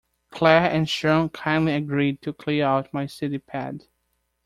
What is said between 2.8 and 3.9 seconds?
my city pad.